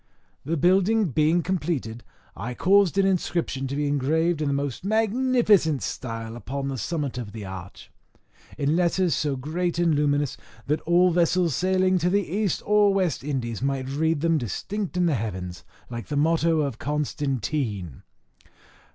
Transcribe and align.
The 0.43 0.57
building 0.57 1.09
being 1.09 1.43
completed, 1.43 2.03
I 2.35 2.55
caused 2.55 2.97
an 2.97 3.05
inscription 3.05 3.67
to 3.67 3.75
be 3.75 3.85
engraved 3.85 4.41
in 4.41 4.47
the 4.47 4.51
most 4.51 4.83
magnificent 4.83 5.83
style 5.83 6.35
upon 6.35 6.69
the 6.69 6.77
summit 6.79 7.19
of 7.19 7.33
the 7.33 7.45
arch, 7.45 7.91
in 8.57 8.75
letters 8.75 9.13
so 9.13 9.35
great 9.35 9.77
and 9.77 9.93
luminous, 9.93 10.37
that 10.65 10.81
all 10.89 11.11
vessels 11.11 11.55
sailing 11.55 11.99
to 11.99 12.09
the 12.09 12.27
East 12.27 12.63
or 12.65 12.91
West 12.91 13.23
Indies 13.23 13.61
might 13.61 13.87
read 13.89 14.21
them 14.21 14.39
distinct 14.39 14.97
in 14.97 15.05
the 15.05 15.13
heavens, 15.13 15.63
like 15.91 16.07
the 16.07 16.17
motto 16.17 16.61
of 16.61 16.79
Constantine. 16.79 18.01